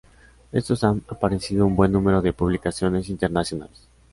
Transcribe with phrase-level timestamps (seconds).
[0.51, 3.87] Estos han aparecido un buen número de publicaciones internacionales.